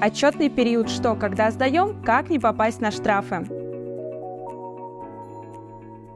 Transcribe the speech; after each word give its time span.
Отчетный 0.00 0.48
период 0.48 0.88
«Что, 0.88 1.16
когда 1.16 1.50
сдаем? 1.50 2.00
Как 2.04 2.30
не 2.30 2.38
попасть 2.38 2.80
на 2.80 2.92
штрафы?» 2.92 3.44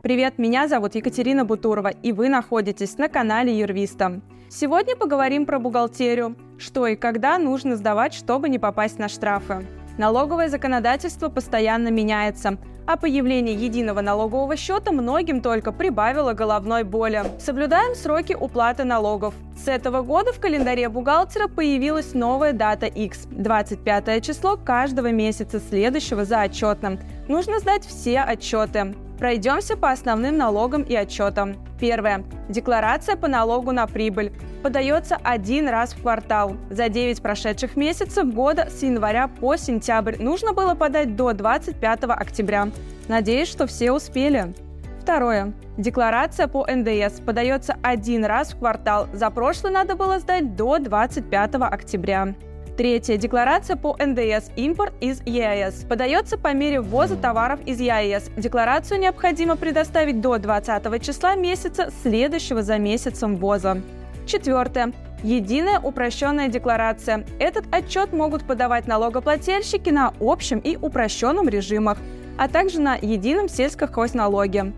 Привет, 0.04 0.38
меня 0.38 0.68
зовут 0.68 0.94
Екатерина 0.94 1.44
Бутурова, 1.44 1.88
и 1.88 2.12
вы 2.12 2.28
находитесь 2.28 2.96
на 2.96 3.08
канале 3.08 3.58
Юрвиста. 3.58 4.20
Сегодня 4.48 4.94
поговорим 4.94 5.46
про 5.46 5.58
бухгалтерию, 5.58 6.36
что 6.58 6.86
и 6.86 6.94
когда 6.94 7.38
нужно 7.38 7.74
сдавать, 7.74 8.14
чтобы 8.14 8.48
не 8.48 8.60
попасть 8.60 9.00
на 9.00 9.08
штрафы. 9.08 9.66
Налоговое 10.02 10.48
законодательство 10.48 11.28
постоянно 11.28 11.86
меняется, 11.86 12.58
а 12.88 12.96
появление 12.96 13.54
единого 13.54 14.00
налогового 14.00 14.56
счета 14.56 14.90
многим 14.90 15.40
только 15.40 15.70
прибавило 15.70 16.32
головной 16.32 16.82
боли. 16.82 17.22
Соблюдаем 17.38 17.94
сроки 17.94 18.32
уплаты 18.32 18.82
налогов. 18.82 19.32
С 19.56 19.68
этого 19.68 20.02
года 20.02 20.32
в 20.32 20.40
календаре 20.40 20.88
бухгалтера 20.88 21.46
появилась 21.46 22.14
новая 22.14 22.52
дата 22.52 22.86
X– 22.86 23.28
25 23.30 24.24
число 24.26 24.56
каждого 24.56 25.12
месяца 25.12 25.60
следующего 25.60 26.24
за 26.24 26.42
отчетным. 26.42 26.98
Нужно 27.28 27.60
сдать 27.60 27.86
все 27.86 28.22
отчеты. 28.22 28.96
Пройдемся 29.18 29.76
по 29.76 29.90
основным 29.90 30.36
налогам 30.36 30.82
и 30.82 30.94
отчетам. 30.94 31.56
Первое. 31.78 32.24
Декларация 32.48 33.16
по 33.16 33.28
налогу 33.28 33.72
на 33.72 33.86
прибыль. 33.86 34.32
Подается 34.62 35.16
один 35.22 35.68
раз 35.68 35.94
в 35.94 36.02
квартал. 36.02 36.56
За 36.70 36.88
9 36.88 37.22
прошедших 37.22 37.76
месяцев 37.76 38.32
года 38.32 38.68
с 38.70 38.82
января 38.82 39.28
по 39.28 39.56
сентябрь 39.56 40.16
нужно 40.18 40.52
было 40.52 40.74
подать 40.74 41.16
до 41.16 41.32
25 41.32 42.04
октября. 42.04 42.68
Надеюсь, 43.08 43.48
что 43.48 43.66
все 43.66 43.92
успели. 43.92 44.54
Второе. 45.00 45.52
Декларация 45.76 46.46
по 46.46 46.64
НДС 46.66 47.20
подается 47.20 47.76
один 47.82 48.24
раз 48.24 48.52
в 48.52 48.58
квартал. 48.58 49.08
За 49.12 49.30
прошлый 49.30 49.72
надо 49.72 49.96
было 49.96 50.20
сдать 50.20 50.54
до 50.54 50.78
25 50.78 51.54
октября. 51.56 52.34
Третье. 52.76 53.18
Декларация 53.18 53.76
по 53.76 53.96
НДС 53.98 54.50
«Импорт 54.56 54.94
из 55.00 55.20
ЕАЭС» 55.26 55.84
подается 55.86 56.38
по 56.38 56.54
мере 56.54 56.80
ввоза 56.80 57.16
товаров 57.16 57.60
из 57.66 57.78
ЕАЭС. 57.80 58.30
Декларацию 58.38 58.98
необходимо 58.98 59.56
предоставить 59.56 60.22
до 60.22 60.38
20 60.38 61.02
числа 61.04 61.34
месяца, 61.34 61.90
следующего 62.02 62.62
за 62.62 62.78
месяцем 62.78 63.36
ввоза. 63.36 63.82
Четвертое. 64.26 64.92
Единая 65.22 65.80
упрощенная 65.80 66.48
декларация. 66.48 67.26
Этот 67.38 67.66
отчет 67.70 68.14
могут 68.14 68.44
подавать 68.44 68.86
налогоплательщики 68.86 69.90
на 69.90 70.14
общем 70.18 70.58
и 70.58 70.76
упрощенном 70.76 71.50
режимах, 71.50 71.98
а 72.38 72.48
также 72.48 72.80
на 72.80 72.96
едином 72.96 73.50
сельскохозналоге. 73.50 74.72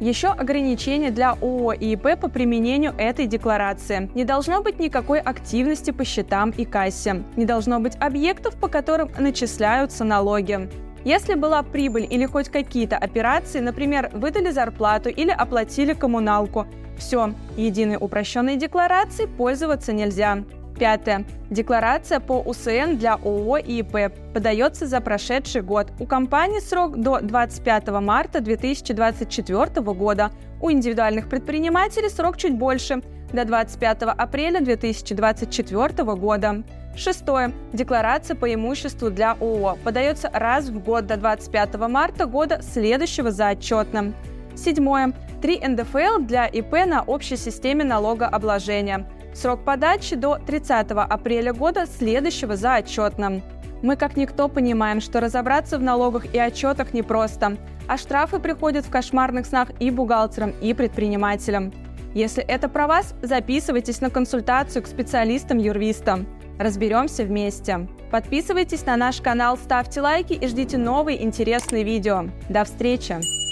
Еще 0.00 0.28
ограничения 0.28 1.10
для 1.10 1.32
ООО 1.32 1.72
и 1.72 1.94
ИП 1.94 2.20
по 2.20 2.28
применению 2.28 2.94
этой 2.96 3.26
декларации. 3.26 4.08
Не 4.14 4.24
должно 4.24 4.62
быть 4.62 4.78
никакой 4.78 5.18
активности 5.18 5.90
по 5.90 6.04
счетам 6.04 6.50
и 6.50 6.64
кассе. 6.64 7.24
Не 7.36 7.44
должно 7.44 7.80
быть 7.80 7.96
объектов, 7.96 8.54
по 8.54 8.68
которым 8.68 9.10
начисляются 9.18 10.04
налоги. 10.04 10.68
Если 11.04 11.34
была 11.34 11.62
прибыль 11.64 12.06
или 12.08 12.26
хоть 12.26 12.48
какие-то 12.48 12.96
операции, 12.96 13.58
например, 13.58 14.10
выдали 14.12 14.50
зарплату 14.50 15.08
или 15.08 15.30
оплатили 15.30 15.94
коммуналку, 15.94 16.66
все, 16.96 17.34
единой 17.56 17.96
упрощенной 17.98 18.56
декларацией 18.56 19.28
пользоваться 19.28 19.92
нельзя. 19.92 20.44
Пятое. 20.78 21.24
Декларация 21.50 22.20
по 22.20 22.40
УСН 22.40 22.96
для 22.96 23.14
ООО 23.14 23.58
и 23.58 23.80
ИП 23.80 24.12
подается 24.32 24.86
за 24.86 25.00
прошедший 25.00 25.62
год. 25.62 25.92
У 25.98 26.06
компании 26.06 26.60
срок 26.60 26.96
до 26.96 27.20
25 27.20 27.88
марта 28.00 28.40
2024 28.40 29.80
года. 29.80 30.30
У 30.60 30.70
индивидуальных 30.70 31.28
предпринимателей 31.28 32.08
срок 32.08 32.36
чуть 32.36 32.56
больше– 32.56 33.02
до 33.32 33.44
25 33.44 34.02
апреля 34.02 34.60
2024 34.60 36.04
года. 36.14 36.62
Шестое. 36.96 37.52
Декларация 37.72 38.34
по 38.34 38.52
имуществу 38.52 39.10
для 39.10 39.32
ООО 39.32 39.78
подается 39.84 40.30
раз 40.32 40.68
в 40.68 40.82
год 40.82 41.06
до 41.06 41.16
25 41.16 41.74
марта 41.88 42.26
года 42.26 42.60
следующего 42.62 43.30
за 43.30 43.50
отчетным. 43.50 44.14
Седьмое. 44.56 45.12
Три 45.40 45.60
НДФЛ 45.60 46.18
для 46.20 46.46
ИП 46.46 46.86
на 46.86 47.02
общей 47.02 47.36
системе 47.36 47.84
налогообложения– 47.84 49.06
Срок 49.40 49.60
подачи 49.64 50.16
до 50.16 50.36
30 50.44 50.90
апреля 50.90 51.52
года 51.52 51.86
следующего 51.86 52.56
за 52.56 52.74
отчетным. 52.74 53.40
Мы 53.82 53.94
как 53.94 54.16
никто 54.16 54.48
понимаем, 54.48 55.00
что 55.00 55.20
разобраться 55.20 55.78
в 55.78 55.82
налогах 55.82 56.34
и 56.34 56.38
отчетах 56.40 56.92
непросто, 56.92 57.56
а 57.86 57.96
штрафы 57.96 58.40
приходят 58.40 58.84
в 58.84 58.90
кошмарных 58.90 59.46
снах 59.46 59.68
и 59.78 59.92
бухгалтерам, 59.92 60.54
и 60.60 60.74
предпринимателям. 60.74 61.72
Если 62.14 62.42
это 62.42 62.68
про 62.68 62.88
вас, 62.88 63.14
записывайтесь 63.22 64.00
на 64.00 64.10
консультацию 64.10 64.82
к 64.82 64.88
специалистам-юрвистам. 64.88 66.26
Разберемся 66.58 67.22
вместе. 67.22 67.86
Подписывайтесь 68.10 68.84
на 68.86 68.96
наш 68.96 69.20
канал, 69.20 69.56
ставьте 69.56 70.00
лайки 70.00 70.32
и 70.32 70.48
ждите 70.48 70.78
новые 70.78 71.22
интересные 71.22 71.84
видео. 71.84 72.24
До 72.48 72.64
встречи! 72.64 73.47